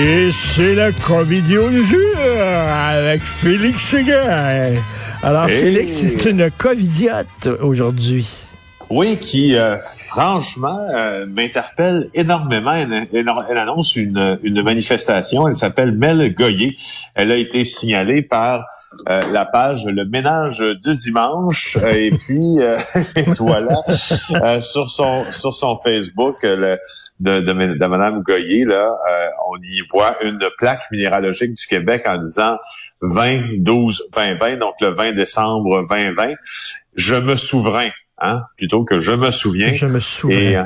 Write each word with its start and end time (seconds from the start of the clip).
Et 0.00 0.30
c'est 0.30 0.74
la 0.74 0.92
covidio 0.92 1.68
du 1.70 1.84
jour 1.84 2.16
avec 2.18 3.20
Félix 3.20 3.82
Séguin. 3.82 4.74
Alors, 5.24 5.48
Félix, 5.48 5.92
c'est 5.92 6.30
une 6.30 6.52
covidiote 6.52 7.48
aujourd'hui. 7.60 8.47
Oui, 8.90 9.18
qui 9.18 9.54
euh, 9.54 9.76
franchement 9.80 10.78
euh, 10.94 11.26
m'interpelle 11.26 12.08
énormément. 12.14 12.72
Elle, 12.72 13.58
annonce 13.58 13.96
une, 13.96 14.38
une 14.42 14.62
manifestation. 14.62 15.46
Elle 15.46 15.56
s'appelle 15.56 15.92
Mel 15.92 16.34
Goyer. 16.34 16.74
Elle 17.14 17.30
a 17.30 17.36
été 17.36 17.64
signalée 17.64 18.22
par 18.22 18.64
euh, 19.08 19.20
la 19.30 19.44
page 19.44 19.84
Le 19.84 20.06
Ménage 20.06 20.60
du 20.60 20.96
dimanche. 20.96 21.76
et 21.84 22.12
puis 22.12 22.58
voilà, 23.38 23.82
sur 24.60 24.88
son 24.88 25.30
sur 25.30 25.54
son 25.54 25.76
Facebook 25.76 26.38
le, 26.42 26.78
de, 27.20 27.40
de, 27.40 27.52
de 27.52 27.86
Madame 27.86 28.22
Goyer, 28.22 28.64
là, 28.64 28.90
on 29.50 29.56
y 29.62 29.82
voit 29.92 30.14
une 30.24 30.40
plaque 30.56 30.90
minéralogique 30.90 31.54
du 31.54 31.66
Québec 31.66 32.04
en 32.06 32.16
disant 32.16 32.56
20 33.02 33.58
12 33.58 34.04
2020, 34.16 34.56
donc 34.56 34.74
le 34.80 34.88
20 34.88 35.12
décembre 35.12 35.86
2020. 35.90 36.32
Je 36.96 37.14
me 37.16 37.36
souverain 37.36 37.90
hein, 38.20 38.42
plutôt 38.56 38.84
que 38.84 38.98
je 38.98 39.12
me 39.12 39.30
souviens. 39.30 39.72
Je 39.72 39.86
me 39.86 39.98
souviens. 39.98 40.38
Et, 40.38 40.56
euh, 40.56 40.64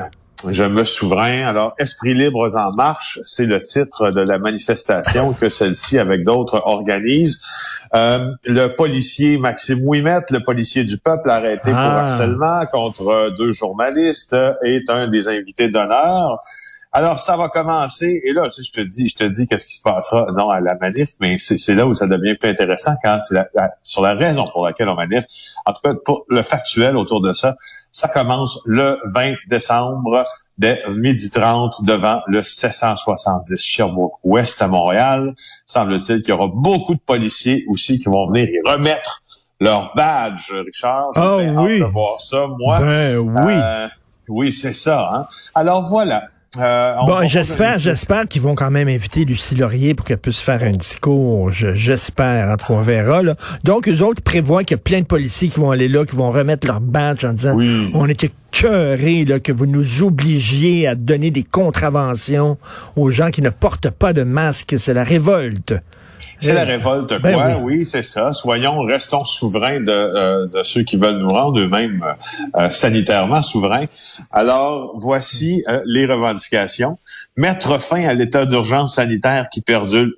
je 0.49 0.63
me 0.63 0.83
souverain. 0.83 1.45
Alors, 1.45 1.73
Esprit 1.79 2.13
libre 2.13 2.49
en 2.55 2.73
marche, 2.73 3.19
c'est 3.23 3.45
le 3.45 3.61
titre 3.61 4.11
de 4.11 4.21
la 4.21 4.39
manifestation 4.39 5.33
que 5.33 5.49
celle-ci, 5.49 5.97
avec 5.97 6.23
d'autres, 6.23 6.61
organise. 6.65 7.41
Euh, 7.95 8.27
le 8.45 8.67
policier 8.67 9.37
Maxime 9.37 9.79
Ouimet, 9.83 10.19
le 10.31 10.43
policier 10.43 10.83
du 10.83 10.97
peuple 10.97 11.29
arrêté 11.29 11.71
pour 11.71 11.77
ah. 11.77 12.03
harcèlement 12.03 12.65
contre 12.71 13.33
deux 13.37 13.51
journalistes, 13.51 14.35
est 14.63 14.89
un 14.89 15.07
des 15.07 15.27
invités 15.27 15.69
d'honneur. 15.69 16.41
Alors, 16.95 17.17
ça 17.17 17.35
va 17.35 17.49
commencer. 17.49 18.21
Et 18.23 18.33
là, 18.33 18.43
je 18.55 18.69
te 18.69 18.81
dis, 18.81 19.07
je 19.07 19.15
te 19.15 19.23
dis 19.23 19.47
qu'est-ce 19.47 19.65
qui 19.65 19.73
se 19.73 19.81
passera, 19.81 20.27
non, 20.37 20.49
à 20.49 20.59
la 20.59 20.75
manif, 20.79 21.09
mais 21.19 21.37
c'est 21.39 21.73
là 21.73 21.87
où 21.87 21.95
ça 21.95 22.05
devient 22.05 22.35
plus 22.35 22.49
intéressant 22.49 22.93
quand 23.03 23.17
c'est 23.19 23.35
sur 23.81 24.03
la 24.03 24.13
raison 24.13 24.45
pour 24.51 24.63
laquelle 24.63 24.89
on 24.89 24.95
manif. 24.95 25.23
En 25.65 25.73
tout 25.73 25.81
cas, 25.83 25.95
pour 26.05 26.25
le 26.29 26.43
factuel 26.43 26.95
autour 26.95 27.21
de 27.21 27.33
ça, 27.33 27.55
ça 27.91 28.07
commence 28.07 28.59
le 28.65 28.99
20 29.11 29.33
décembre 29.49 30.23
dès 30.59 30.83
midi 30.87 31.31
30 31.31 31.83
devant 31.83 32.21
le 32.27 32.43
770 32.43 33.59
Sherbrooke 33.59 34.19
Ouest 34.23 34.61
à 34.61 34.67
Montréal. 34.67 35.33
Semble-t-il 35.65 36.21
qu'il 36.21 36.29
y 36.29 36.37
aura 36.37 36.47
beaucoup 36.53 36.93
de 36.93 36.99
policiers 36.99 37.65
aussi 37.69 37.97
qui 37.97 38.05
vont 38.05 38.27
venir 38.27 38.47
y 38.47 38.69
remettre 38.69 39.23
leur 39.59 39.95
badge, 39.95 40.51
Richard. 40.51 41.09
Ah 41.15 41.37
oui. 41.37 41.79
voir 41.79 42.21
ça, 42.21 42.45
moi. 42.47 42.79
Ben 42.79 43.17
oui. 43.17 43.53
Euh, 43.55 43.87
oui, 44.27 44.51
c'est 44.51 44.73
ça. 44.73 45.09
Hein? 45.13 45.27
Alors 45.55 45.83
voilà. 45.83 46.27
Euh, 46.59 46.95
bon, 47.05 47.27
j'espère, 47.27 47.77
j'espère 47.77 48.27
qu'ils 48.27 48.41
vont 48.41 48.55
quand 48.55 48.71
même 48.71 48.87
inviter 48.87 49.25
Lucie 49.25 49.55
Laurier 49.55 49.95
pour 49.95 50.05
qu'elle 50.05 50.17
puisse 50.17 50.39
faire 50.39 50.63
un 50.63 50.71
discours. 50.71 51.51
J'espère, 51.51 52.49
entre 52.49 52.71
on 52.71 52.81
verra. 52.81 53.23
Là. 53.23 53.35
Donc, 53.63 53.87
eux 53.87 54.01
autres 54.01 54.21
prévoient 54.21 54.63
qu'il 54.63 54.77
y 54.77 54.79
a 54.79 54.83
plein 54.83 54.99
de 55.01 55.05
policiers 55.05 55.49
qui 55.49 55.59
vont 55.59 55.71
aller 55.71 55.87
là, 55.87 56.05
qui 56.05 56.15
vont 56.15 56.31
remettre 56.31 56.67
leur 56.67 56.81
badge 56.81 57.25
en 57.25 57.33
disant 57.33 57.57
on 57.93 58.07
était 58.07 58.31
cœurés 58.51 59.25
là, 59.25 59.39
que 59.39 59.51
vous 59.51 59.65
nous 59.65 60.03
obligiez 60.03 60.87
à 60.87 60.95
donner 60.95 61.31
des 61.31 61.43
contraventions 61.43 62.57
aux 62.95 63.09
gens 63.09 63.31
qui 63.31 63.41
ne 63.41 63.49
portent 63.49 63.89
pas 63.89 64.13
de 64.13 64.23
masque. 64.23 64.75
C'est 64.77 64.93
la 64.93 65.03
révolte. 65.03 65.73
C'est 66.43 66.53
la 66.53 66.63
révolte, 66.65 67.13
ben 67.21 67.33
quoi? 67.33 67.57
oui, 67.61 67.85
c'est 67.85 68.03
ça. 68.03 68.31
Soyons, 68.33 68.81
restons 68.81 69.23
souverains 69.23 69.79
de, 69.79 69.91
euh, 69.91 70.47
de 70.47 70.63
ceux 70.63 70.83
qui 70.83 70.97
veulent 70.97 71.17
nous 71.17 71.29
rendre 71.29 71.59
eux-mêmes 71.59 72.03
euh, 72.03 72.59
euh, 72.61 72.71
sanitairement 72.71 73.41
souverains. 73.41 73.85
Alors, 74.31 74.93
voici 74.95 75.63
les 75.85 76.05
revendications. 76.05 76.97
Mettre 77.37 77.79
fin 77.79 78.07
à 78.07 78.13
l'état 78.13 78.45
d'urgence 78.45 78.95
sanitaire 78.95 79.47
qui 79.51 79.61
perdure, 79.61 80.09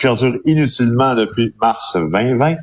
perdure 0.00 0.34
inutilement 0.44 1.14
depuis 1.14 1.54
mars 1.60 1.96
2020. 1.96 2.56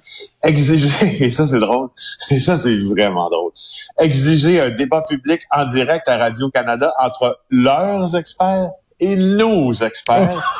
Exiger, 0.43 1.23
et 1.23 1.31
ça 1.31 1.47
c'est 1.47 1.59
drôle, 1.59 1.89
et 2.29 2.39
ça 2.39 2.55
c'est 2.55 2.77
vraiment 2.81 3.29
drôle, 3.29 3.51
exiger 3.99 4.61
un 4.61 4.69
débat 4.69 5.01
public 5.01 5.41
en 5.51 5.65
direct 5.65 6.07
à 6.07 6.17
Radio-Canada 6.17 6.93
entre 6.99 7.39
leurs 7.49 8.15
experts 8.15 8.69
et 8.99 9.15
nos 9.15 9.73
experts. 9.73 10.41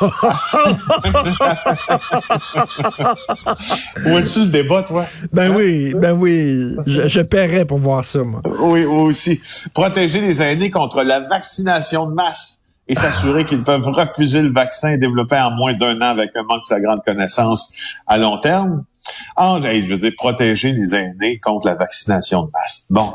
Où 4.06 4.18
est-tu 4.18 4.40
le 4.40 4.46
débat, 4.46 4.82
toi? 4.82 5.06
Ben 5.32 5.50
hein? 5.50 5.54
oui, 5.56 5.94
ben 5.94 6.12
oui. 6.12 6.76
Je, 6.86 7.08
je 7.08 7.20
paierais 7.22 7.64
pour 7.64 7.78
voir 7.78 8.04
ça, 8.04 8.22
moi. 8.22 8.42
Oui, 8.44 8.84
aussi. 8.84 9.40
Protéger 9.72 10.20
les 10.20 10.42
aînés 10.42 10.70
contre 10.70 11.02
la 11.02 11.20
vaccination 11.20 12.06
de 12.06 12.14
masse 12.14 12.64
et 12.88 12.94
s'assurer 12.94 13.44
qu'ils 13.44 13.64
peuvent 13.64 13.88
refuser 13.88 14.42
le 14.42 14.52
vaccin 14.52 14.96
développé 14.96 15.36
en 15.36 15.50
moins 15.50 15.74
d'un 15.74 15.96
an 15.96 16.10
avec 16.10 16.30
un 16.36 16.42
manque 16.44 16.62
de 16.70 16.76
grande 16.78 17.02
connaissance 17.04 17.96
à 18.06 18.18
long 18.18 18.38
terme. 18.38 18.84
En, 19.36 19.60
je 19.60 19.86
veux 19.86 19.98
dire, 19.98 20.12
protéger 20.16 20.72
les 20.72 20.94
aînés 20.94 21.38
contre 21.38 21.66
la 21.66 21.74
vaccination 21.74 22.44
de 22.44 22.50
masse. 22.52 22.84
Bon. 22.90 23.12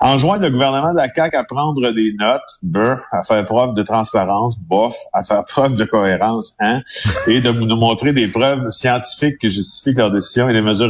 Enjoindre 0.00 0.44
le 0.44 0.50
gouvernement 0.50 0.92
de 0.92 0.98
la 0.98 1.12
CAQ 1.12 1.36
à 1.36 1.44
prendre 1.44 1.90
des 1.92 2.12
notes, 2.18 2.42
brr, 2.62 3.00
à 3.12 3.22
faire 3.22 3.44
preuve 3.44 3.74
de 3.74 3.82
transparence, 3.82 4.56
bof, 4.58 4.96
à 5.12 5.24
faire 5.24 5.44
preuve 5.48 5.76
de 5.76 5.84
cohérence, 5.84 6.54
hein, 6.60 6.82
et 7.26 7.40
de 7.40 7.50
nous 7.50 7.76
montrer 7.76 8.12
des 8.12 8.28
preuves 8.28 8.70
scientifiques 8.70 9.38
qui 9.38 9.50
justifient 9.50 9.96
leurs 9.96 10.12
décisions 10.12 10.48
et 10.48 10.52
les 10.52 10.62
mesures 10.62 10.86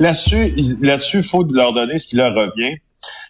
Là-dessus, 0.00 0.54
là-dessus, 0.80 1.18
il 1.18 1.24
faut 1.24 1.44
leur 1.44 1.72
donner 1.72 1.98
ce 1.98 2.08
qui 2.08 2.16
leur 2.16 2.34
revient 2.34 2.76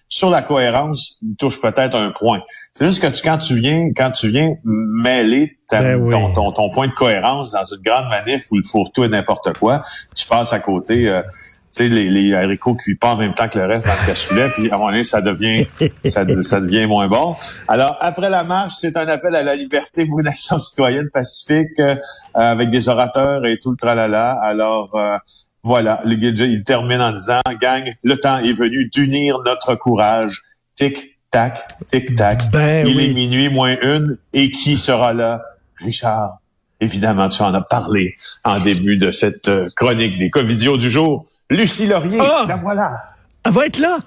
sur 0.08 0.30
la 0.30 0.42
cohérence, 0.42 1.18
il 1.22 1.36
touche 1.36 1.60
peut-être 1.60 1.96
un 1.96 2.12
point. 2.12 2.40
C'est 2.72 2.86
juste 2.86 3.02
que 3.02 3.08
tu, 3.08 3.22
quand 3.22 3.38
tu 3.38 3.56
viens, 3.56 3.88
quand 3.96 4.12
tu 4.12 4.28
viens 4.28 4.54
mêler 4.64 5.58
ben 5.70 6.08
ton, 6.08 6.52
ton, 6.52 6.70
point 6.70 6.86
de 6.86 6.92
cohérence 6.92 7.52
dans 7.52 7.64
une 7.64 7.82
grande 7.82 8.08
manif 8.10 8.46
où 8.52 8.56
il 8.56 8.64
faut 8.64 8.84
tout 8.94 9.02
et 9.02 9.08
n'importe 9.08 9.58
quoi, 9.58 9.82
tu 10.24 10.28
passes 10.28 10.52
à 10.52 10.58
côté. 10.58 11.08
Euh, 11.08 11.22
tu 11.22 11.82
sais, 11.82 11.88
les, 11.88 12.08
les 12.08 12.34
haricots 12.34 12.74
cuits 12.74 12.94
pas 12.94 13.14
en 13.14 13.16
même 13.16 13.34
temps 13.34 13.48
que 13.48 13.58
le 13.58 13.64
reste 13.64 13.86
dans 13.86 13.94
le 14.00 14.06
cassoulet, 14.06 14.48
puis 14.54 14.70
à 14.70 14.74
un 14.74 14.78
moment 14.78 14.90
donné, 14.90 15.02
ça 15.02 15.20
devient, 15.20 15.66
ça, 16.04 16.24
ça, 16.42 16.60
devient 16.60 16.86
moins 16.86 17.08
bon. 17.08 17.34
Alors, 17.66 17.96
après 18.00 18.30
la 18.30 18.44
marche, 18.44 18.74
c'est 18.78 18.96
un 18.96 19.08
appel 19.08 19.34
à 19.34 19.42
la 19.42 19.56
liberté 19.56 20.06
pour 20.06 20.20
une 20.20 20.28
action 20.28 20.58
citoyenne 20.58 21.10
pacifique 21.12 21.80
euh, 21.80 21.96
avec 22.32 22.70
des 22.70 22.88
orateurs 22.88 23.44
et 23.44 23.58
tout 23.58 23.72
le 23.72 23.76
tralala. 23.76 24.38
Alors, 24.42 24.94
euh, 24.94 25.18
voilà, 25.64 26.00
le 26.04 26.14
il 26.14 26.62
termine 26.62 27.00
en 27.00 27.10
disant, 27.10 27.40
gang, 27.60 27.92
le 28.04 28.16
temps 28.18 28.38
est 28.38 28.52
venu 28.52 28.88
d'unir 28.90 29.38
notre 29.44 29.74
courage. 29.74 30.42
Tic, 30.76 31.18
tac, 31.30 31.66
tic, 31.88 32.14
tac. 32.14 32.50
Ben 32.52 32.86
il 32.86 33.00
est 33.00 33.14
minuit 33.14 33.48
moins 33.48 33.76
une. 33.82 34.18
Et 34.32 34.50
qui 34.50 34.76
sera 34.76 35.12
là? 35.12 35.42
Richard. 35.78 36.38
Évidemment, 36.80 37.28
tu 37.28 37.42
en 37.42 37.54
as 37.54 37.60
parlé 37.60 38.14
en 38.44 38.60
début 38.60 38.96
de 38.96 39.10
cette 39.10 39.48
euh, 39.48 39.68
chronique 39.76 40.18
des 40.18 40.30
Covidios 40.30 40.76
du 40.76 40.90
jour. 40.90 41.26
Lucie 41.50 41.86
Laurier, 41.86 42.18
ah! 42.20 42.44
la 42.48 42.56
voilà. 42.56 43.02
Elle 43.46 43.52
va 43.52 43.66
être 43.66 43.78
là? 43.78 43.98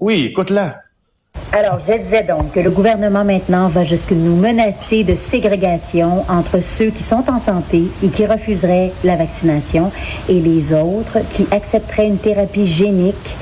Oui, 0.00 0.26
écoute-la. 0.30 0.80
Alors, 1.52 1.78
je 1.86 1.92
disais 1.92 2.22
donc 2.22 2.52
que 2.52 2.60
le 2.60 2.70
gouvernement 2.70 3.24
maintenant 3.24 3.68
va 3.68 3.84
jusqu'à 3.84 4.14
nous 4.14 4.36
menacer 4.36 5.04
de 5.04 5.14
ségrégation 5.14 6.24
entre 6.28 6.62
ceux 6.62 6.90
qui 6.90 7.02
sont 7.02 7.24
en 7.28 7.38
santé 7.38 7.84
et 8.02 8.08
qui 8.08 8.26
refuseraient 8.26 8.92
la 9.04 9.16
vaccination 9.16 9.92
et 10.28 10.40
les 10.40 10.72
autres 10.72 11.18
qui 11.30 11.46
accepteraient 11.50 12.08
une 12.08 12.18
thérapie 12.18 12.66
génique 12.66 13.36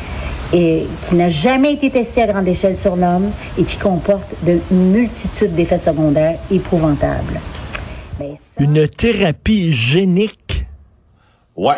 et 0.52 0.86
qui 1.02 1.14
n'a 1.14 1.30
jamais 1.30 1.74
été 1.74 1.90
testée 1.90 2.22
à 2.22 2.26
grande 2.26 2.48
échelle 2.48 2.76
sur 2.76 2.96
l'homme 2.96 3.30
et 3.56 3.62
qui 3.62 3.76
comporte 3.76 4.34
de 4.42 4.58
multitudes 4.70 5.54
d'effets 5.54 5.78
secondaires 5.78 6.38
épouvantables. 6.50 7.40
Ben, 8.20 8.36
une 8.58 8.86
thérapie 8.86 9.72
génique? 9.72 10.66
Ouais, 11.56 11.76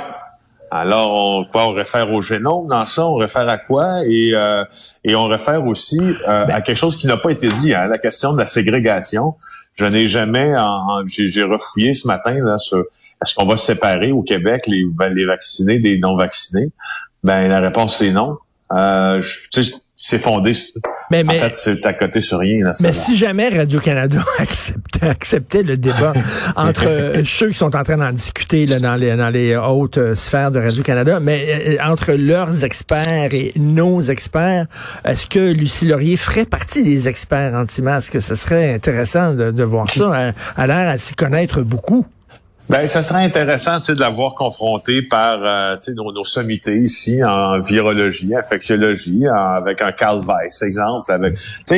alors, 0.75 1.13
on, 1.15 1.45
quoi, 1.45 1.69
on 1.69 1.73
réfère 1.73 2.11
au 2.13 2.21
génome 2.21 2.67
dans 2.67 2.85
ça, 2.85 3.07
on 3.07 3.15
réfère 3.15 3.49
à 3.49 3.59
quoi? 3.59 4.01
Et, 4.07 4.33
euh, 4.35 4.65
et 5.05 5.15
on 5.15 5.27
réfère 5.27 5.65
aussi 5.67 6.01
euh, 6.01 6.45
ben 6.47 6.55
à 6.55 6.61
quelque 6.63 6.79
chose 6.79 6.97
qui 6.97 7.07
n'a 7.07 7.17
pas 7.17 7.31
été 7.31 7.49
dit, 7.49 7.75
hein, 7.75 7.87
la 7.87 7.99
question 7.99 8.33
de 8.33 8.39
la 8.39 8.47
ségrégation. 8.47 9.37
Je 9.75 9.85
n'ai 9.85 10.09
jamais, 10.09 10.53
j'ai 11.07 11.43
refouillé 11.45 11.93
ce 11.93 12.09
matin 12.09 12.35
là, 12.43 12.59
sur 12.59 12.79
est-ce 13.23 13.35
qu'on 13.35 13.45
va 13.45 13.57
séparer 13.57 14.11
au 14.11 14.23
Québec 14.23 14.65
les, 14.67 14.83
les 15.15 15.25
vaccinés 15.27 15.79
des 15.79 15.99
non-vaccinés? 15.99 16.71
Ben 17.23 17.49
la 17.49 17.61
réponse 17.61 17.99
c'est 17.99 18.11
non. 18.11 18.39
Euh, 18.73 19.21
c'est 19.95 20.19
fondé. 20.19 20.53
Mais, 21.11 21.25
mais, 21.25 21.37
en 21.37 21.45
fait, 21.45 21.57
c'est 21.57 21.87
à 21.87 21.93
côté 21.93 22.21
sur 22.21 22.39
rien. 22.39 22.65
Là, 22.65 22.73
mais 22.83 22.93
si 22.93 23.17
jamais 23.17 23.49
Radio-Canada 23.49 24.25
acceptait, 24.39 25.09
acceptait 25.09 25.63
le 25.63 25.77
débat 25.77 26.13
entre 26.57 26.87
euh, 26.87 27.23
ceux 27.25 27.49
qui 27.49 27.55
sont 27.55 27.75
en 27.77 27.83
train 27.83 27.97
d'en 27.97 28.13
discuter 28.13 28.67
là, 28.67 28.79
dans, 28.79 28.95
les, 28.95 29.17
dans 29.17 29.29
les 29.29 29.57
hautes 29.57 29.99
euh, 29.99 30.15
sphères 30.15 30.51
de 30.51 30.61
Radio-Canada, 30.61 31.19
mais 31.21 31.45
euh, 31.49 31.77
entre 31.85 32.13
leurs 32.13 32.65
experts 32.65 33.35
et 33.35 33.53
nos 33.57 34.03
experts, 34.03 34.67
est-ce 35.05 35.27
que 35.27 35.53
Lucie 35.53 35.87
Laurier 35.87 36.17
ferait 36.17 36.47
partie 36.47 36.83
des 36.83 37.09
experts 37.09 37.55
anti-masques? 37.55 38.21
Ce 38.21 38.35
serait 38.35 38.75
intéressant 38.75 39.35
de, 39.35 39.51
de 39.51 39.65
voir 39.65 39.91
ça. 39.91 40.33
À, 40.57 40.67
l'air 40.67 40.89
à 40.89 40.99
s'y 40.99 41.15
connaître 41.15 41.63
beaucoup. 41.63 42.07
Ben, 42.73 42.89
ça 42.89 43.03
serait 43.03 43.23
intéressant 43.23 43.81
de 43.81 44.01
l'avoir 44.01 44.35
confronté 44.35 45.03
par 45.03 45.41
euh, 45.43 45.77
nos, 45.95 46.11
nos, 46.11 46.25
sommités 46.25 46.79
ici 46.79 47.23
en 47.23 47.61
virologie, 47.61 48.35
infectiologie, 48.35 49.25
avec 49.27 49.83
un 49.83 49.93
Carl 49.93 50.23
Weiss, 50.25 50.63
exemple. 50.63 51.13
Avec, 51.13 51.37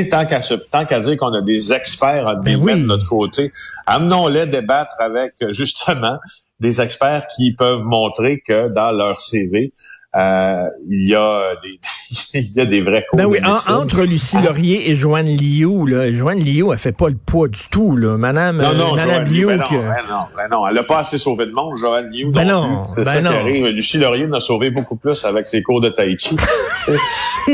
tant 0.08 0.24
qu'à 0.24 0.38
tant 0.70 0.84
qu'à 0.84 1.00
dire 1.00 1.16
qu'on 1.16 1.34
a 1.34 1.42
des 1.42 1.72
experts 1.72 2.28
à 2.28 2.36
ben 2.36 2.64
de 2.64 2.86
notre 2.86 3.08
côté, 3.08 3.50
amenons-les 3.86 4.46
débattre 4.46 4.94
avec 5.00 5.34
justement 5.50 6.16
des 6.60 6.80
experts 6.80 7.26
qui 7.34 7.52
peuvent 7.54 7.82
montrer 7.82 8.40
que 8.46 8.68
dans 8.68 8.92
leur 8.92 9.20
CV, 9.20 9.72
euh, 10.14 10.68
il 10.88 11.08
y 11.08 11.16
a 11.16 11.56
des 11.60 11.80
il 12.34 12.52
y 12.54 12.60
a 12.60 12.66
des 12.66 12.80
vrais 12.80 13.04
ben 13.12 13.26
oui, 13.26 13.38
entre 13.68 14.02
Lucie 14.02 14.40
Laurier 14.42 14.90
et 14.90 14.96
Joanne 14.96 15.26
Liu, 15.26 15.86
là, 15.86 16.12
Joanne 16.12 16.40
Liu, 16.40 16.66
elle 16.72 16.78
fait 16.78 16.92
pas 16.92 17.08
le 17.08 17.16
poids 17.16 17.48
du 17.48 17.60
tout, 17.70 17.96
là. 17.96 18.16
Madame, 18.16 18.60
non, 18.60 18.74
non, 18.74 18.94
Madame 18.94 19.24
Liu, 19.26 19.46
ben 19.46 19.56
non, 19.58 19.64
ben 19.70 19.80
non, 20.08 20.18
ben 20.36 20.48
non, 20.50 20.68
elle 20.68 20.78
a 20.78 20.82
pas 20.84 20.98
assez 20.98 21.18
sauvé 21.18 21.46
de 21.46 21.52
monde, 21.52 21.76
Joanne 21.76 22.10
Liu. 22.10 22.30
Ben 22.32 22.44
non, 22.44 22.86
c'est 22.86 23.04
ça 23.04 23.20
qui 23.20 23.26
arrive. 23.26 23.66
Lucie 23.66 23.98
Laurier 23.98 24.28
a 24.32 24.40
sauvé 24.40 24.70
beaucoup 24.70 24.96
plus 24.96 25.24
avec 25.24 25.48
ses 25.48 25.62
cours 25.62 25.80
de 25.80 25.88
tai 25.88 26.16
chi. 26.18 26.36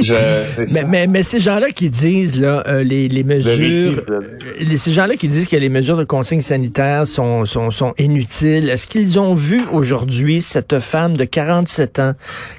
Je, 0.00 0.14
mais, 0.74 0.84
mais, 0.84 1.06
mais, 1.08 1.22
ces 1.24 1.40
gens-là 1.40 1.70
qui 1.70 1.90
disent 1.90 2.40
là, 2.40 2.62
euh, 2.68 2.84
les, 2.84 3.08
les 3.08 3.24
mesures, 3.24 4.04
les, 4.60 4.78
ces 4.78 4.92
gens-là 4.92 5.16
qui 5.16 5.26
disent 5.26 5.48
que 5.48 5.56
les 5.56 5.68
mesures 5.68 5.96
de 5.96 6.04
consigne 6.04 6.42
sanitaire 6.42 7.08
sont, 7.08 7.44
sont, 7.44 7.72
sont 7.72 7.92
inutiles. 7.98 8.68
Est-ce 8.68 8.86
qu'ils 8.86 9.18
ont 9.18 9.34
vu 9.34 9.64
aujourd'hui 9.72 10.40
cette 10.40 10.78
femme 10.78 11.16
de 11.16 11.24
47 11.24 11.98
ans 11.98 12.12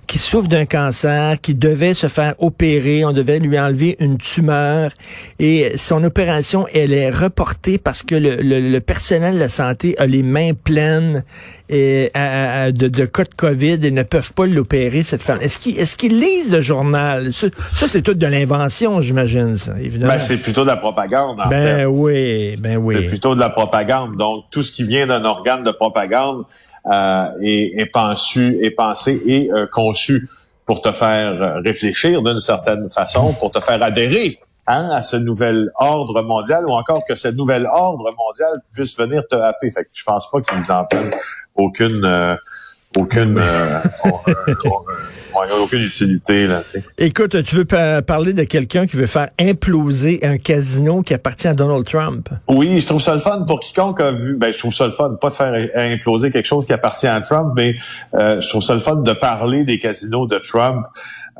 qui 0.07 0.17
souffre 0.17 0.49
d'un 0.49 0.65
cancer, 0.65 1.39
qui 1.41 1.55
devait 1.55 1.90
se 1.93 2.07
faire 2.07 2.35
opérer, 2.39 3.05
on 3.05 3.13
devait 3.13 3.39
lui 3.39 3.59
enlever 3.59 3.95
une 3.99 4.17
tumeur 4.17 4.91
et 5.39 5.77
son 5.77 6.03
opération, 6.03 6.65
elle 6.73 6.93
est 6.93 7.09
reportée 7.09 7.77
parce 7.77 8.03
que 8.03 8.15
le, 8.15 8.37
le, 8.41 8.79
personnel 8.79 9.35
de 9.35 9.39
la 9.39 9.49
santé 9.49 9.95
a 9.97 10.05
les 10.05 10.23
mains 10.23 10.53
pleines 10.53 11.23
et, 11.69 12.11
de, 12.13 12.87
de, 12.87 13.05
cas 13.05 13.23
de 13.23 13.33
COVID 13.35 13.79
et 13.83 13.91
ne 13.91 14.03
peuvent 14.03 14.33
pas 14.33 14.45
l'opérer, 14.45 15.03
cette 15.03 15.23
femme. 15.23 15.39
Est-ce 15.41 15.57
qu'ils 15.57 15.79
est 15.79 16.03
lisent 16.03 16.53
le 16.53 16.61
journal? 16.61 17.31
Ça, 17.33 17.87
c'est 17.87 18.01
tout 18.01 18.13
de 18.13 18.27
l'invention, 18.27 19.01
j'imagine, 19.01 19.57
ça, 19.57 19.73
évidemment. 19.79 20.13
Ben, 20.13 20.19
c'est 20.19 20.37
plutôt 20.37 20.63
de 20.63 20.67
la 20.67 20.77
propagande, 20.77 21.39
en 21.39 21.47
ben 21.47 21.85
oui, 21.85 22.53
ben 22.59 22.77
oui. 22.77 22.95
C'est 22.99 23.09
plutôt 23.09 23.35
de 23.35 23.39
la 23.39 23.49
propagande. 23.49 24.17
Donc, 24.17 24.45
tout 24.51 24.63
ce 24.63 24.71
qui 24.71 24.83
vient 24.83 25.07
d'un 25.07 25.23
organe 25.25 25.63
de 25.63 25.71
propagande 25.71 26.45
euh, 26.91 27.25
est, 27.41 27.79
est, 27.81 27.85
pensé, 27.85 28.59
est 28.61 28.71
pensé 28.71 29.21
et 29.25 29.49
euh, 29.51 29.67
conçu 29.71 30.27
pour 30.71 30.79
te 30.79 30.93
faire 30.93 31.33
euh, 31.33 31.59
réfléchir 31.59 32.21
d'une 32.21 32.39
certaine 32.39 32.89
façon, 32.89 33.33
pour 33.33 33.51
te 33.51 33.59
faire 33.59 33.83
adhérer 33.83 34.39
hein, 34.67 34.89
à 34.93 35.01
ce 35.01 35.17
nouvel 35.17 35.69
ordre 35.75 36.21
mondial 36.21 36.65
ou 36.65 36.71
encore 36.71 37.03
que 37.03 37.13
ce 37.13 37.27
nouvel 37.27 37.65
ordre 37.65 38.09
mondial 38.17 38.61
puisse 38.73 38.97
venir 38.97 39.21
te 39.29 39.35
happer. 39.35 39.69
Fait 39.69 39.83
que 39.83 39.89
je 39.91 40.05
pense 40.05 40.31
pas 40.31 40.39
qu'ils 40.39 40.71
en 40.71 40.85
prennent 40.85 41.11
aucune 41.55 42.05
euh, 42.05 42.37
aucune 42.97 43.37
euh, 43.37 43.79
aucune 45.63 45.83
utilité 45.83 46.47
là. 46.47 46.61
Tu 46.61 46.71
sais. 46.71 46.83
Écoute, 46.97 47.41
tu 47.43 47.55
veux 47.55 47.65
parler 48.01 48.33
de 48.33 48.43
quelqu'un 48.43 48.87
qui 48.87 48.97
veut 48.97 49.07
faire 49.07 49.29
imploser 49.39 50.19
un 50.23 50.37
casino 50.37 51.01
qui 51.01 51.13
appartient 51.13 51.47
à 51.47 51.53
Donald 51.53 51.85
Trump? 51.85 52.29
Oui, 52.47 52.79
je 52.79 52.87
trouve 52.87 53.01
ça 53.01 53.13
le 53.13 53.19
fun 53.19 53.43
pour 53.47 53.59
quiconque 53.59 53.99
a 53.99 54.11
vu. 54.11 54.35
Ben, 54.35 54.51
je 54.51 54.57
trouve 54.57 54.73
ça 54.73 54.85
le 54.85 54.91
fun, 54.91 55.15
pas 55.19 55.29
de 55.29 55.35
faire 55.35 55.69
imploser 55.75 56.31
quelque 56.31 56.45
chose 56.45 56.65
qui 56.65 56.73
appartient 56.73 57.07
à 57.07 57.19
Trump, 57.21 57.53
mais 57.55 57.75
euh, 58.13 58.39
je 58.39 58.49
trouve 58.49 58.61
ça 58.61 58.73
le 58.73 58.79
fun 58.79 58.95
de 58.95 59.13
parler 59.13 59.63
des 59.63 59.79
casinos 59.79 60.27
de 60.27 60.37
Trump 60.37 60.85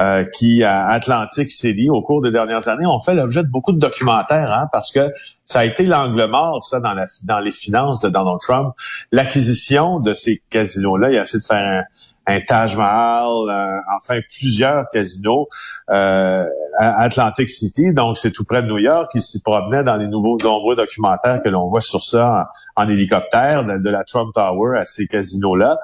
euh, 0.02 0.24
qui 0.24 0.64
à 0.64 0.88
Atlantic 0.88 1.50
City 1.50 1.90
au 1.90 2.02
cours 2.02 2.22
des 2.22 2.32
dernières 2.32 2.68
années 2.68 2.86
ont 2.86 3.00
fait 3.00 3.14
l'objet 3.14 3.44
de 3.44 3.50
beaucoup 3.50 3.72
de 3.72 3.80
documentaires, 3.80 4.52
hein, 4.52 4.68
parce 4.72 4.92
que 4.92 5.12
ça 5.44 5.60
a 5.60 5.66
été 5.66 5.86
l'angle 5.86 6.26
mort 6.28 6.64
ça 6.64 6.80
dans 6.80 6.94
la 6.94 7.06
dans 7.24 7.40
les 7.40 7.52
finances 7.52 8.00
de 8.02 8.10
Donald 8.10 8.40
Trump, 8.40 8.74
l'acquisition 9.12 10.00
de 10.00 10.14
ces 10.14 10.42
casinos 10.50 10.98
là. 10.98 11.12
Il 11.12 11.18
a 11.18 11.22
essayé 11.22 11.40
de 11.40 11.46
faire 11.46 11.66
un 11.66 11.84
un 12.28 12.40
Taj 12.42 12.76
Mahal, 12.78 13.81
enfin 13.96 14.20
plusieurs 14.28 14.88
casinos 14.90 15.48
euh, 15.90 16.46
à 16.78 17.02
Atlantic 17.02 17.50
City, 17.50 17.94
donc 17.94 18.18
c'est 18.18 18.32
tout 18.32 18.44
près 18.44 18.64
de 18.64 18.68
New 18.68 18.78
York. 18.78 19.12
Il 19.14 19.22
s'y 19.22 19.42
promenait 19.42 19.84
dans 19.84 19.98
les 19.98 20.08
nouveaux 20.08 20.38
nombreux 20.44 20.76
documentaires 20.76 21.42
que 21.42 21.50
l'on 21.50 21.68
voit 21.70 21.82
sur 21.82 22.04
ça 22.04 22.50
en, 22.76 22.90
hélicoptère 22.90 23.64
de, 23.64 23.90
la 23.90 24.04
Trump 24.04 24.34
Tower 24.34 24.78
à 24.78 24.86
ces 24.86 25.08
casinos-là. 25.08 25.78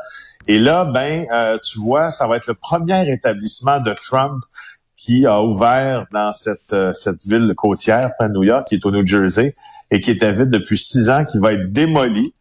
Et 0.47 0.59
là, 0.59 0.85
ben, 0.85 1.25
euh, 1.31 1.57
tu 1.63 1.79
vois, 1.79 2.11
ça 2.11 2.27
va 2.27 2.38
être 2.38 2.47
le 2.47 2.53
premier 2.53 3.11
établissement 3.11 3.79
de 3.79 3.94
Trump 3.94 4.41
qui 4.95 5.27
a 5.27 5.41
ouvert 5.41 6.05
dans 6.11 6.33
cette, 6.33 6.75
cette 6.94 7.23
ville 7.25 7.53
côtière 7.55 8.11
près 8.17 8.29
de 8.29 8.33
New 8.33 8.44
York, 8.44 8.67
qui 8.67 8.75
est 8.75 8.85
au 8.85 8.91
New 8.91 9.05
Jersey, 9.05 9.53
et 9.91 9.99
qui 9.99 10.09
était 10.09 10.31
vide 10.31 10.49
depuis 10.49 10.77
six 10.77 11.09
ans, 11.09 11.23
qui 11.23 11.38
va 11.38 11.53
être 11.53 11.71
démoli. 11.71 12.33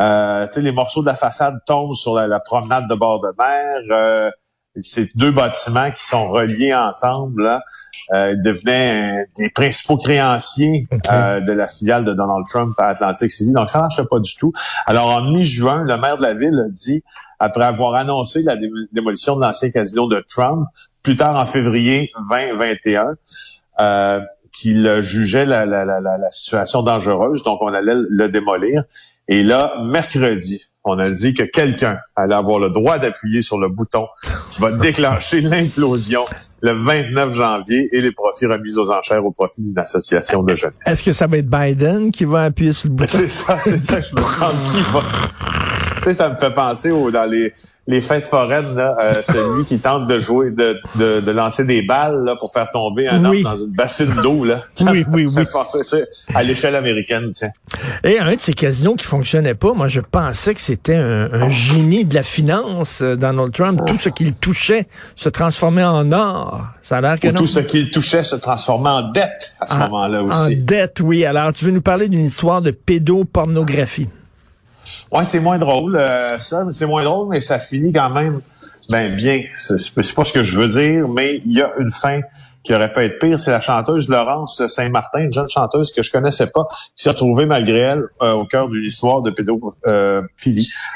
Euh, 0.00 0.46
les 0.56 0.72
morceaux 0.72 1.02
de 1.02 1.06
la 1.06 1.14
façade 1.14 1.58
tombent 1.66 1.94
sur 1.94 2.14
la, 2.14 2.40
promenade 2.40 2.88
de 2.88 2.94
bord 2.94 3.20
de 3.20 3.32
mer. 3.38 3.82
Euh, 3.90 4.30
ces 4.80 5.08
deux 5.14 5.32
bâtiments 5.32 5.90
qui 5.90 6.02
sont 6.02 6.28
reliés 6.28 6.74
ensemble 6.74 7.44
là, 7.44 7.62
euh, 8.14 8.34
devenaient 8.42 9.26
des 9.36 9.50
principaux 9.50 9.98
créanciers 9.98 10.88
euh, 11.10 11.40
de 11.40 11.52
la 11.52 11.68
filiale 11.68 12.04
de 12.04 12.14
Donald 12.14 12.46
Trump 12.48 12.74
à 12.78 12.88
Atlantic 12.88 13.30
City. 13.30 13.52
Donc, 13.52 13.68
ça 13.68 13.78
ne 13.78 13.82
marchait 13.82 14.04
pas 14.04 14.18
du 14.18 14.34
tout. 14.36 14.52
Alors, 14.86 15.08
en 15.08 15.30
mi-juin, 15.30 15.84
le 15.84 15.96
maire 15.98 16.16
de 16.16 16.22
la 16.22 16.34
ville 16.34 16.58
a 16.66 16.70
dit, 16.70 17.02
après 17.38 17.64
avoir 17.64 17.94
annoncé 17.94 18.42
la 18.42 18.56
démolition 18.92 19.36
de 19.36 19.42
l'ancien 19.42 19.70
casino 19.70 20.08
de 20.08 20.24
Trump, 20.26 20.66
plus 21.02 21.16
tard 21.16 21.36
en 21.36 21.44
février 21.44 22.10
2021, 22.30 23.06
euh, 23.80 24.20
qu'il 24.52 25.00
jugeait 25.00 25.46
la, 25.46 25.66
la, 25.66 25.84
la, 25.84 26.00
la, 26.00 26.30
situation 26.30 26.82
dangereuse, 26.82 27.42
donc 27.42 27.58
on 27.62 27.68
allait 27.68 27.94
le 27.94 28.28
démolir. 28.28 28.84
Et 29.28 29.42
là, 29.42 29.74
mercredi, 29.82 30.66
on 30.84 30.98
a 30.98 31.08
dit 31.10 31.32
que 31.32 31.44
quelqu'un 31.44 31.98
allait 32.16 32.34
avoir 32.34 32.58
le 32.58 32.70
droit 32.70 32.98
d'appuyer 32.98 33.40
sur 33.40 33.58
le 33.58 33.68
bouton 33.68 34.06
qui 34.48 34.60
va 34.60 34.72
déclencher 34.72 35.40
l'implosion 35.40 36.24
le 36.60 36.72
29 36.72 37.34
janvier 37.34 37.88
et 37.92 38.00
les 38.00 38.12
profits 38.12 38.46
remis 38.46 38.76
aux 38.76 38.90
enchères 38.90 39.24
au 39.24 39.30
profit 39.30 39.62
d'une 39.62 39.78
association 39.78 40.42
de 40.42 40.54
jeunes. 40.54 40.72
Est-ce 40.86 41.02
que 41.02 41.12
ça 41.12 41.26
va 41.26 41.38
être 41.38 41.48
Biden 41.48 42.10
qui 42.10 42.24
va 42.24 42.44
appuyer 42.44 42.72
sur 42.72 42.88
le 42.88 42.94
bouton? 42.94 43.16
C'est 43.16 43.28
ça, 43.28 43.58
c'est 43.64 43.82
ça, 43.82 44.00
je 44.00 44.12
me 44.12 44.16
demande 44.16 44.56
qui 44.70 44.80
va? 44.92 45.61
Sais, 46.04 46.14
ça 46.14 46.28
me 46.28 46.36
fait 46.36 46.52
penser 46.52 46.90
au, 46.90 47.10
dans 47.10 47.24
les, 47.24 47.52
les 47.86 48.00
fêtes 48.00 48.26
foraines, 48.26 48.74
là, 48.74 48.96
euh, 49.00 49.12
celui 49.22 49.64
qui 49.64 49.78
tente 49.78 50.06
de 50.06 50.18
jouer, 50.18 50.50
de, 50.50 50.80
de, 50.96 51.20
de, 51.20 51.32
lancer 51.32 51.64
des 51.64 51.82
balles 51.82 52.24
là, 52.24 52.36
pour 52.36 52.52
faire 52.52 52.70
tomber 52.70 53.08
un 53.08 53.24
homme 53.24 53.42
dans 53.42 53.56
une 53.56 53.72
bassine 53.72 54.12
d'eau. 54.22 54.44
Là. 54.44 54.62
Oui, 54.92 55.04
oui, 55.10 55.26
oui. 55.26 55.44
à 56.34 56.42
l'échelle 56.42 56.74
américaine, 56.76 57.30
tiens. 57.32 57.50
Et 58.04 58.18
un 58.18 58.34
de 58.34 58.40
ces 58.40 58.52
casinos 58.52 58.94
qui 58.94 59.04
fonctionnait 59.04 59.54
pas, 59.54 59.72
moi 59.72 59.86
je 59.86 60.00
pensais 60.00 60.54
que 60.54 60.60
c'était 60.60 60.96
un, 60.96 61.32
un, 61.32 61.48
génie 61.48 62.04
de 62.04 62.14
la 62.14 62.22
finance, 62.22 63.00
euh, 63.00 63.16
Donald 63.16 63.52
Trump. 63.52 63.80
Tout 63.86 63.96
ce 63.96 64.08
qu'il 64.08 64.34
touchait 64.34 64.86
se 65.14 65.28
transformait 65.28 65.84
en 65.84 66.10
or. 66.12 66.66
Ça 66.82 66.98
a 66.98 67.00
l'air 67.00 67.20
que 67.20 67.28
Ou 67.28 67.32
Tout 67.32 67.46
ce 67.46 67.60
qu'il 67.60 67.90
touchait 67.90 68.22
se 68.22 68.36
transformait 68.36 68.90
en 68.90 69.10
dette 69.12 69.54
à 69.60 69.66
ce 69.66 69.74
moment-là 69.74 70.22
aussi. 70.22 70.60
En 70.60 70.64
dette, 70.64 71.00
oui. 71.00 71.24
Alors, 71.24 71.52
tu 71.52 71.64
veux 71.64 71.70
nous 71.70 71.82
parler 71.82 72.08
d'une 72.08 72.26
histoire 72.26 72.60
de 72.60 72.70
pédopornographie? 72.70 74.08
Ouais, 75.10 75.24
c'est 75.24 75.40
moins 75.40 75.58
drôle, 75.58 75.96
euh, 75.96 76.38
ça, 76.38 76.64
c'est 76.70 76.86
moins 76.86 77.04
drôle, 77.04 77.28
mais 77.28 77.40
ça 77.40 77.58
finit 77.58 77.92
quand 77.92 78.10
même 78.10 78.40
ben 78.88 79.14
bien. 79.14 79.44
C'est 79.56 79.94
pas 80.14 80.24
ce 80.24 80.32
que 80.32 80.42
je 80.42 80.60
veux 80.60 80.68
dire, 80.68 81.08
mais 81.08 81.40
il 81.46 81.52
y 81.52 81.62
a 81.62 81.72
une 81.78 81.90
fin 81.90 82.20
qui 82.64 82.74
aurait 82.74 82.92
pu 82.92 83.00
être 83.00 83.18
pire. 83.18 83.38
C'est 83.38 83.50
la 83.50 83.60
chanteuse 83.60 84.08
Laurence 84.08 84.66
Saint-Martin, 84.66 85.20
une 85.20 85.32
jeune 85.32 85.48
chanteuse 85.48 85.92
que 85.92 86.02
je 86.02 86.10
connaissais 86.10 86.48
pas, 86.48 86.64
qui 86.96 87.04
s'est 87.04 87.10
retrouvée 87.10 87.46
malgré 87.46 87.78
elle 87.78 88.04
euh, 88.22 88.32
au 88.32 88.44
cœur 88.44 88.68
d'une 88.68 88.84
histoire 88.84 89.22
de 89.22 89.30
pédophilie. 89.30 89.78
Euh, 89.86 90.22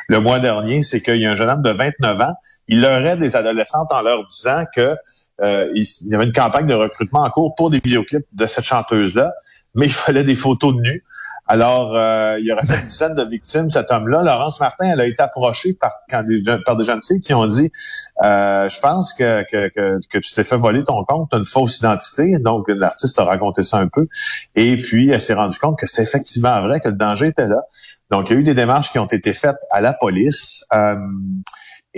le 0.08 0.20
mois 0.20 0.38
dernier, 0.38 0.82
c'est 0.82 1.00
qu'il 1.00 1.20
y 1.20 1.26
a 1.26 1.32
un 1.32 1.36
jeune 1.36 1.50
homme 1.50 1.62
de 1.62 1.70
29 1.70 2.20
ans, 2.20 2.34
il 2.68 2.84
aurait 2.84 3.16
des 3.16 3.36
adolescentes 3.36 3.92
en 3.92 4.02
leur 4.02 4.24
disant 4.24 4.64
que 4.74 4.96
il 5.42 5.84
y 6.06 6.14
avait 6.14 6.24
une 6.24 6.32
campagne 6.32 6.66
de 6.66 6.74
recrutement 6.74 7.20
en 7.20 7.28
cours 7.28 7.54
pour 7.54 7.68
des 7.68 7.78
vidéoclips 7.84 8.26
de 8.32 8.46
cette 8.46 8.64
chanteuse-là, 8.64 9.32
mais 9.74 9.86
il 9.86 9.92
fallait 9.92 10.24
des 10.24 10.34
photos 10.34 10.74
de 10.74 10.80
nus. 10.80 11.04
Alors, 11.46 11.94
euh, 11.94 12.38
il 12.40 12.46
y 12.46 12.52
aurait 12.52 12.64
fait 12.64 12.78
une 12.80 12.86
dizaine 12.86 13.14
de 13.14 13.22
victimes, 13.22 13.70
cet 13.70 13.92
homme-là. 13.92 14.22
Laurence 14.22 14.58
Martin, 14.58 14.86
elle 14.92 15.00
a 15.00 15.06
été 15.06 15.22
approchée 15.22 15.74
par, 15.74 15.92
des, 16.24 16.42
jeunes 16.84 17.02
filles 17.06 17.20
qui 17.20 17.34
ont 17.34 17.46
dit 17.46 17.70
euh, 18.24 18.68
Je 18.68 18.80
pense 18.80 19.14
que, 19.14 19.44
que, 19.44 20.18
tu 20.18 20.32
t'es 20.32 20.42
fait 20.42 20.56
voler 20.56 20.82
ton 20.82 21.04
compte, 21.04 21.32
une 21.32 21.44
fausse 21.56 21.78
identité. 21.78 22.24
Donc, 22.38 22.62
l'artiste 22.68 23.18
a 23.18 23.24
raconté 23.24 23.62
ça 23.70 23.76
un 23.78 23.88
peu. 23.96 24.04
Et 24.54 24.76
puis, 24.76 25.02
elle 25.12 25.20
s'est 25.26 25.38
rendue 25.42 25.58
compte 25.58 25.76
que 25.80 25.86
c'était 25.86 26.02
effectivement 26.08 26.56
vrai, 26.66 26.80
que 26.80 26.90
le 26.94 26.98
danger 27.06 27.28
était 27.34 27.48
là. 27.48 27.60
Donc, 28.12 28.22
il 28.28 28.34
y 28.34 28.36
a 28.36 28.40
eu 28.40 28.44
des 28.52 28.58
démarches 28.62 28.90
qui 28.92 28.98
ont 28.98 29.12
été 29.20 29.32
faites 29.32 29.62
à 29.70 29.80
la 29.80 29.92
police. 29.92 30.64
Euh, 30.72 30.96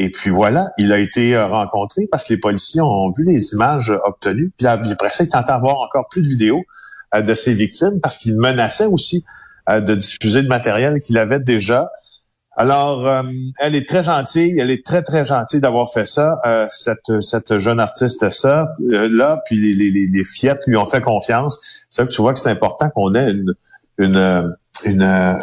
Et 0.00 0.11
puis 0.17 0.31
voilà, 0.31 0.71
il 0.83 0.93
a 0.93 0.99
été 0.99 1.25
euh, 1.35 1.47
rencontré 1.61 2.07
parce 2.11 2.23
que 2.25 2.33
les 2.35 2.41
policiers 2.49 2.81
ont 2.81 3.11
vu 3.17 3.25
les 3.33 3.43
images 3.55 3.93
obtenues. 4.11 4.53
Puis 4.57 4.67
après 4.69 5.11
ça, 5.11 5.25
il 5.25 5.29
tentait 5.29 5.53
d'avoir 5.53 5.79
encore 5.87 6.07
plus 6.09 6.23
de 6.23 6.29
vidéos 6.29 6.62
euh, 7.15 7.21
de 7.21 7.35
ses 7.35 7.53
victimes 7.53 7.99
parce 8.00 8.17
qu'il 8.21 8.35
menaçait 8.38 8.87
aussi 8.87 9.25
euh, 9.69 9.81
de 9.81 9.97
diffuser 9.97 10.43
le 10.43 10.49
matériel 10.49 11.00
qu'il 11.05 11.19
avait 11.19 11.43
déjà. 11.55 11.81
Alors, 12.61 13.25
elle 13.61 13.77
est 13.77 13.87
très 13.87 14.03
gentille, 14.03 14.59
elle 14.59 14.71
est 14.71 14.85
très, 14.85 15.03
très 15.03 15.25
gentille 15.25 15.61
d'avoir 15.61 15.91
fait 15.93 16.07
ça, 16.07 16.41
cette, 16.71 17.21
cette 17.21 17.59
jeune 17.59 17.79
artiste 17.79 18.29
ça, 18.31 18.73
là, 18.81 19.41
puis 19.47 19.57
les, 19.57 19.75
les, 19.75 20.07
les 20.07 20.25
fillettes 20.25 20.62
lui 20.67 20.77
ont 20.77 20.85
fait 20.85 21.00
confiance. 21.00 21.61
C'est 21.88 22.03
là 22.03 22.09
que 22.09 22.12
tu 22.12 22.21
vois 22.21 22.33
que 22.33 22.41
c'est 22.41 22.50
important 22.50 22.91
qu'on 22.91 23.15
ait 23.15 23.31
une, 23.31 23.55
une 23.99 24.57
une, 24.85 25.03
euh, 25.03 25.35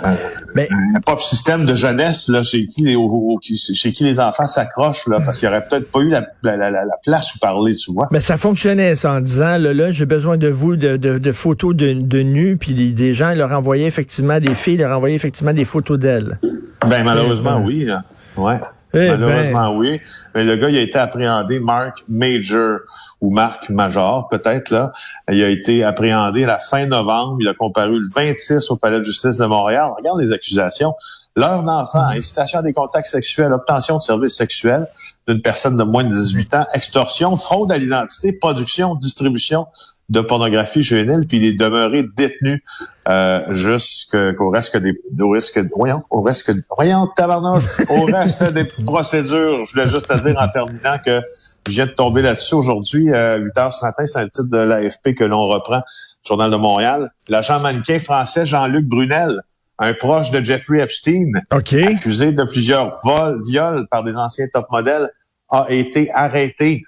un, 0.55 0.99
pop 1.05 1.19
système 1.19 1.65
de 1.65 1.73
jeunesse 1.73 2.29
là 2.29 2.43
chez 2.43 2.67
qui 2.67 2.83
les 2.83 2.95
chez 3.43 3.91
qui 3.91 4.03
les 4.03 4.19
enfants 4.19 4.47
s'accrochent 4.47 5.07
là 5.07 5.17
parce 5.23 5.37
qu'il 5.37 5.47
y 5.47 5.49
aurait 5.49 5.65
peut-être 5.67 5.91
pas 5.91 5.99
eu 5.99 6.09
la, 6.09 6.25
la, 6.43 6.55
la, 6.55 6.71
la, 6.71 6.85
place 7.03 7.35
où 7.35 7.39
parler 7.39 7.75
tu 7.75 7.91
vois 7.91 8.07
mais 8.11 8.21
ça 8.21 8.37
fonctionnait 8.37 8.95
ça 8.95 9.11
en 9.11 9.21
disant 9.21 9.57
là, 9.57 9.73
là 9.73 9.91
j'ai 9.91 10.05
besoin 10.05 10.37
de 10.37 10.47
vous 10.47 10.77
de, 10.77 10.97
de, 10.97 11.17
de 11.17 11.31
photos 11.31 11.75
de, 11.75 11.93
de 11.93 12.21
nus 12.21 12.57
puis 12.57 12.93
des 12.93 13.13
gens 13.13 13.33
leur 13.33 13.51
envoyaient 13.51 13.87
effectivement 13.87 14.39
des 14.39 14.55
filles 14.55 14.77
leur 14.77 14.95
envoyaient 14.95 15.15
effectivement 15.15 15.53
des 15.53 15.65
photos 15.65 15.99
d'elles 15.99 16.39
ben 16.87 17.03
malheureusement 17.03 17.57
oui 17.57 17.89
hein. 17.89 18.03
ouais 18.37 18.59
eh 18.95 19.09
Malheureusement, 19.09 19.71
ben. 19.71 19.77
oui. 19.77 19.99
Mais 20.33 20.45
le 20.45 20.55
gars, 20.55 20.69
il 20.69 20.77
a 20.77 20.81
été 20.81 20.97
appréhendé, 20.97 21.59
Mark 21.59 22.05
Major, 22.07 22.79
ou 23.19 23.29
Mark 23.29 23.69
Major, 23.69 24.29
peut-être, 24.29 24.69
là. 24.69 24.93
Il 25.29 25.43
a 25.43 25.49
été 25.49 25.83
appréhendé 25.83 26.45
à 26.45 26.47
la 26.47 26.59
fin 26.59 26.85
novembre. 26.85 27.37
Il 27.41 27.47
a 27.49 27.53
comparu 27.53 27.99
le 27.99 28.07
26 28.15 28.71
au 28.71 28.77
Palais 28.77 28.99
de 28.99 29.03
justice 29.03 29.37
de 29.37 29.45
Montréal. 29.45 29.91
Regarde 29.97 30.21
les 30.21 30.31
accusations. 30.31 30.93
L'heure 31.35 31.63
d'enfant, 31.63 32.03
mm. 32.03 32.17
incitation 32.17 32.59
à 32.59 32.61
des 32.61 32.71
contacts 32.71 33.07
sexuels, 33.07 33.51
obtention 33.51 33.97
de 33.97 34.01
services 34.01 34.37
sexuels 34.37 34.87
d'une 35.27 35.41
personne 35.41 35.75
de 35.75 35.83
moins 35.83 36.05
de 36.05 36.09
18 36.09 36.53
ans, 36.53 36.65
extorsion, 36.73 37.35
fraude 37.35 37.73
à 37.73 37.77
l'identité, 37.77 38.31
production, 38.31 38.95
distribution 38.95 39.67
de 40.09 40.21
pornographie 40.21 40.83
juvénile, 40.83 41.25
puis 41.27 41.37
il 41.37 41.45
est 41.45 41.53
demeuré 41.53 42.03
détenu 42.15 42.63
euh, 43.07 43.43
jusqu'au 43.49 44.49
reste 44.49 44.77
des 44.77 44.93
au 45.19 45.29
risque 45.29 45.59
voyons, 45.75 46.03
au 46.09 46.21
reste 46.21 46.51
voyons 46.75 47.07
tabarnouche, 47.15 47.63
au 47.89 48.05
reste 48.05 48.43
des 48.53 48.65
procédures. 48.85 49.63
Je 49.63 49.73
voulais 49.73 49.87
juste 49.87 50.07
te 50.07 50.21
dire 50.21 50.39
en 50.39 50.47
terminant 50.47 50.97
que 51.03 51.21
je 51.67 51.71
viens 51.71 51.87
de 51.87 51.91
tomber 51.91 52.21
là-dessus 52.21 52.55
aujourd'hui 52.55 53.11
à 53.13 53.37
8 53.37 53.57
heures 53.57 53.73
ce 53.73 53.83
matin, 53.83 54.05
c'est 54.05 54.19
un 54.19 54.27
titre 54.27 54.49
de 54.49 54.57
l'AFP 54.57 55.15
que 55.15 55.23
l'on 55.23 55.47
reprend, 55.47 55.81
Journal 56.25 56.51
de 56.51 56.57
Montréal. 56.57 57.09
L'agent 57.27 57.59
mannequin 57.59 57.97
français 57.97 58.45
Jean-Luc 58.45 58.85
Brunel, 58.87 59.41
un 59.79 59.93
proche 59.93 60.29
de 60.29 60.43
Jeffrey 60.43 60.79
Epstein, 60.81 61.31
accusé 61.49 62.31
de 62.31 62.43
plusieurs 62.43 62.93
vols, 63.03 63.41
viols 63.43 63.87
par 63.89 64.03
des 64.03 64.17
anciens 64.17 64.47
top 64.51 64.67
modèles, 64.71 65.09
a 65.49 65.65
été 65.69 66.11
arrêté 66.11 66.83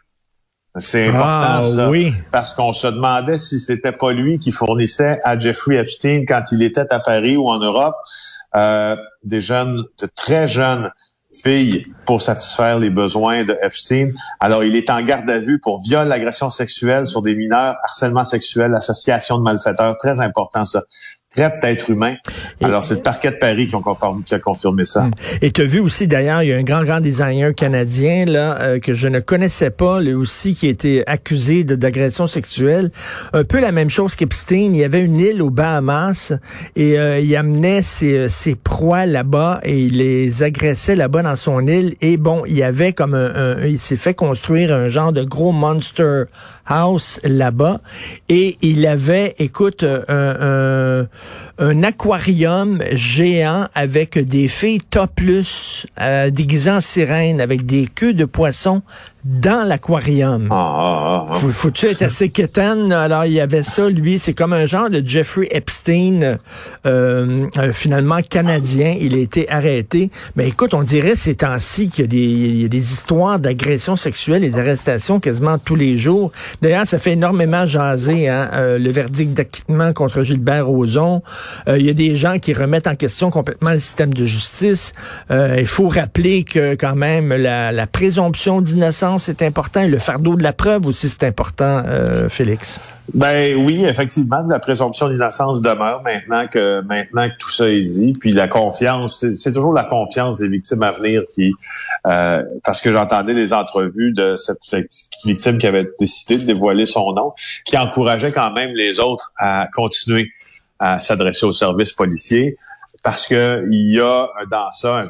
c'est 0.79 1.07
important 1.07 1.59
ah, 1.59 1.63
ça, 1.63 1.89
oui. 1.89 2.13
parce 2.31 2.53
qu'on 2.53 2.73
se 2.73 2.87
demandait 2.87 3.37
si 3.37 3.59
c'était 3.59 3.91
pas 3.91 4.11
lui 4.11 4.37
qui 4.37 4.51
fournissait 4.51 5.19
à 5.23 5.37
Jeffrey 5.37 5.75
Epstein 5.75 6.25
quand 6.27 6.43
il 6.51 6.63
était 6.63 6.91
à 6.91 6.99
Paris 6.99 7.37
ou 7.37 7.47
en 7.49 7.59
Europe 7.59 7.95
euh, 8.55 8.95
des 9.23 9.41
jeunes, 9.41 9.83
de 9.99 10.07
très 10.15 10.47
jeunes 10.47 10.91
filles 11.33 11.85
pour 12.05 12.21
satisfaire 12.21 12.79
les 12.79 12.89
besoins 12.89 13.43
de 13.43 13.55
Epstein. 13.61 14.11
Alors, 14.39 14.63
il 14.63 14.75
est 14.75 14.89
en 14.89 15.01
garde 15.01 15.29
à 15.29 15.39
vue 15.39 15.59
pour 15.59 15.81
viol, 15.81 16.11
agression 16.11 16.49
sexuelle 16.49 17.05
sur 17.05 17.21
des 17.21 17.35
mineurs, 17.35 17.75
harcèlement 17.83 18.23
sexuel, 18.23 18.73
association 18.75 19.37
de 19.37 19.43
malfaiteurs. 19.43 19.97
Très 19.97 20.19
important, 20.19 20.65
ça 20.65 20.83
d'être 21.37 21.89
humain. 21.89 22.15
Alors, 22.61 22.83
c'est 22.83 22.95
le 22.95 23.01
parquet 23.01 23.31
de 23.31 23.35
Paris 23.35 23.67
qui, 23.67 23.75
ont 23.75 23.83
qui 24.25 24.33
a 24.33 24.39
confirmé 24.39 24.85
ça. 24.85 25.03
Hmm. 25.03 25.11
Et 25.41 25.51
tu 25.51 25.61
as 25.61 25.65
vu 25.65 25.79
aussi, 25.79 26.07
d'ailleurs, 26.07 26.43
il 26.43 26.49
y 26.49 26.53
a 26.53 26.57
un 26.57 26.63
grand, 26.63 26.83
grand 26.83 26.99
designer 26.99 27.53
canadien 27.53 28.25
là 28.25 28.59
euh, 28.59 28.79
que 28.79 28.93
je 28.93 29.07
ne 29.07 29.19
connaissais 29.19 29.69
pas, 29.69 30.01
lui 30.01 30.13
aussi, 30.13 30.55
qui 30.55 30.67
a 30.67 30.69
été 30.69 31.07
accusé 31.07 31.63
d'agression 31.63 32.27
sexuelle. 32.27 32.89
Un 33.33 33.43
peu 33.43 33.59
la 33.59 33.71
même 33.71 33.89
chose 33.89 34.15
qu'Epstein. 34.15 34.71
Il 34.73 34.77
y 34.77 34.83
avait 34.83 35.01
une 35.01 35.19
île 35.19 35.41
aux 35.41 35.49
Bahamas 35.49 36.33
et 36.75 36.97
euh, 36.99 37.19
il 37.19 37.35
amenait 37.35 37.81
ses, 37.81 38.17
euh, 38.17 38.29
ses 38.29 38.55
proies 38.55 39.05
là-bas 39.05 39.61
et 39.63 39.79
il 39.79 39.97
les 39.97 40.43
agressait 40.43 40.95
là-bas 40.95 41.21
dans 41.21 41.35
son 41.35 41.67
île. 41.67 41.95
Et 42.01 42.17
bon, 42.17 42.43
il 42.45 42.55
y 42.55 42.63
avait 42.63 42.93
comme 42.93 43.13
un, 43.13 43.63
il 43.65 43.79
s'est 43.79 43.97
fait 43.97 44.13
construire 44.13 44.73
un 44.73 44.87
genre 44.87 45.13
de 45.13 45.23
gros 45.23 45.51
monster 45.51 46.23
house 46.65 47.19
là-bas 47.23 47.81
et 48.29 48.57
il 48.61 48.85
avait, 48.87 49.35
écoute, 49.39 49.83
un, 49.83 50.01
un 50.09 51.07
un 51.59 51.83
aquarium 51.83 52.81
géant 52.91 53.67
avec 53.73 54.19
des 54.19 54.47
filles 54.47 54.81
topless 54.81 55.87
euh, 55.99 56.29
déguisées 56.29 56.71
en 56.71 56.81
sirène 56.81 57.41
avec 57.41 57.65
des 57.65 57.87
queues 57.87 58.13
de 58.13 58.25
poisson 58.25 58.81
dans 59.27 59.67
l'aquarium. 59.67 60.47
Ah, 60.51 60.55
ah, 60.55 61.25
ah, 61.29 61.33
Faut-tu 61.33 61.87
être 61.87 62.01
assez 62.01 62.29
quétaine? 62.29 62.93
Alors, 62.93 63.25
il 63.25 63.33
y 63.33 63.41
avait 63.41 63.63
ça, 63.63 63.89
lui, 63.89 64.19
c'est 64.19 64.33
comme 64.33 64.53
un 64.53 64.65
genre 64.65 64.89
de 64.89 65.05
Jeffrey 65.05 65.49
Epstein, 65.51 66.37
euh, 66.85 67.41
euh, 67.57 67.73
finalement 67.73 68.19
canadien. 68.21 68.95
Il 68.99 69.15
a 69.15 69.17
été 69.17 69.49
arrêté. 69.49 70.11
Mais 70.37 70.47
écoute, 70.47 70.73
on 70.73 70.81
dirait 70.81 71.15
ces 71.15 71.35
temps-ci 71.35 71.89
qu'il 71.89 72.13
y, 72.13 72.65
a 72.65 72.67
des 72.69 72.91
histoires 72.91 73.39
d'agressions 73.39 73.97
sexuelles 73.97 74.45
et 74.45 74.49
d'arrestations 74.49 75.19
quasiment 75.19 75.57
tous 75.57 75.75
les 75.75 75.97
jours. 75.97 76.31
D'ailleurs, 76.61 76.87
ça 76.87 76.97
fait 76.97 77.11
énormément 77.11 77.65
jaser 77.65 78.29
hein, 78.29 78.49
euh, 78.53 78.77
le 78.77 78.89
verdict 78.89 79.33
d'acquittement 79.33 79.91
contre 79.91 80.23
Gilbert 80.23 80.67
Rozon. 80.67 81.21
il 81.67 81.81
y 81.81 81.89
a 81.89 81.93
des 81.93 82.15
gens 82.15 82.39
qui 82.39 82.53
remettent 82.53 82.87
en 82.87 82.95
question 82.95 83.29
complètement 83.29 83.71
le 83.71 83.79
système 83.79 84.13
de 84.13 84.25
justice. 84.25 84.93
il 85.29 85.67
faut 85.67 85.89
rappeler 85.89 86.43
que 86.45 86.75
quand 86.75 86.95
même 86.95 87.33
la, 87.33 87.71
la 87.71 87.87
présomption 87.87 88.61
d'innocence 88.61 89.16
c'est 89.17 89.41
important 89.41 89.81
et 89.81 89.87
le 89.87 89.99
fardeau 89.99 90.35
de 90.35 90.43
la 90.43 90.53
preuve 90.53 90.85
aussi, 90.85 91.09
c'est 91.09 91.23
important, 91.23 91.83
euh, 91.85 92.29
Félix? 92.29 92.93
Ben 93.13 93.55
oui, 93.55 93.85
effectivement, 93.85 94.43
la 94.47 94.59
présomption 94.59 95.09
d'innocence 95.09 95.61
demeure 95.61 96.01
maintenant 96.03 96.47
que 96.47 96.81
maintenant 96.81 97.29
que 97.29 97.37
tout 97.39 97.49
ça 97.49 97.69
est 97.69 97.81
dit. 97.81 98.13
Puis 98.19 98.31
la 98.31 98.47
confiance, 98.47 99.25
c'est 99.33 99.51
toujours 99.51 99.73
la 99.73 99.83
confiance 99.83 100.39
des 100.39 100.49
victimes 100.49 100.83
à 100.83 100.91
venir 100.91 101.23
qui, 101.29 101.53
euh, 102.05 102.43
parce 102.63 102.81
que 102.81 102.91
j'entendais 102.91 103.33
les 103.33 103.53
entrevues 103.53 104.13
de 104.13 104.35
cette 104.35 104.59
victime 105.25 105.57
qui 105.57 105.67
avait 105.67 105.87
décidé 105.99 106.37
de 106.37 106.45
dévoiler 106.45 106.85
son 106.85 107.13
nom, 107.13 107.33
qui 107.65 107.77
encourageait 107.77 108.31
quand 108.31 108.51
même 108.51 108.71
les 108.75 108.99
autres 108.99 109.31
à 109.37 109.67
continuer 109.73 110.31
à 110.79 110.99
s'adresser 110.99 111.45
aux 111.45 111.53
services 111.53 111.93
policiers 111.93 112.55
parce 113.03 113.25
que 113.25 113.65
il 113.71 113.95
y 113.95 113.99
a 113.99 114.27
dans 114.51 114.69
ça 114.71 114.97
un, 114.97 115.09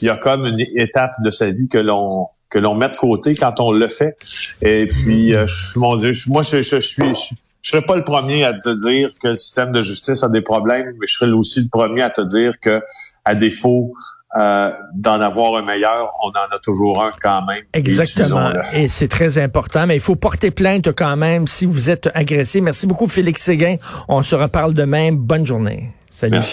il 0.00 0.06
y 0.06 0.10
a 0.10 0.16
comme 0.16 0.44
une 0.44 0.60
étape 0.76 1.12
de 1.22 1.30
sa 1.30 1.50
vie 1.50 1.68
que 1.68 1.78
l'on 1.78 2.28
que 2.54 2.60
l'on 2.60 2.76
met 2.76 2.88
de 2.88 2.96
côté 2.96 3.34
quand 3.34 3.58
on 3.58 3.72
le 3.72 3.88
fait. 3.88 4.16
Et 4.62 4.86
puis, 4.86 5.34
euh, 5.34 5.44
mon 5.74 5.96
Dieu, 5.96 6.12
moi, 6.28 6.42
je, 6.42 6.62
je, 6.62 6.76
je 6.76 6.80
suis... 6.80 7.12
Je, 7.62 7.70
serais 7.70 7.82
pas 7.82 7.96
le 7.96 8.04
premier 8.04 8.44
à 8.44 8.52
te 8.52 8.68
dire 8.68 9.08
que 9.22 9.28
le 9.28 9.34
système 9.34 9.72
de 9.72 9.80
justice 9.80 10.22
a 10.22 10.28
des 10.28 10.42
problèmes, 10.42 10.92
mais 11.00 11.06
je 11.06 11.14
serais 11.14 11.30
aussi 11.30 11.62
le 11.62 11.68
premier 11.72 12.02
à 12.02 12.10
te 12.10 12.20
dire 12.20 12.60
que, 12.60 12.82
à 13.24 13.34
défaut 13.34 13.94
euh, 14.36 14.70
d'en 14.94 15.18
avoir 15.18 15.56
un 15.56 15.64
meilleur, 15.64 16.12
on 16.22 16.28
en 16.28 16.54
a 16.54 16.58
toujours 16.62 17.02
un 17.02 17.10
quand 17.18 17.46
même. 17.46 17.64
Exactement. 17.72 18.52
Et, 18.74 18.88
c'est 18.88 19.08
très 19.08 19.38
important, 19.38 19.86
mais 19.86 19.96
il 19.96 20.00
faut 20.02 20.14
porter 20.14 20.50
plainte 20.50 20.92
quand 20.92 21.16
même 21.16 21.46
si 21.46 21.64
vous 21.64 21.88
êtes 21.88 22.10
agressé. 22.14 22.60
Merci 22.60 22.86
beaucoup, 22.86 23.08
Félix 23.08 23.40
Séguin. 23.40 23.76
On 24.08 24.22
se 24.22 24.34
reparle 24.34 24.74
demain. 24.74 25.10
Bonne 25.12 25.46
journée. 25.46 25.90
Salut. 26.10 26.32
Merci. 26.32 26.52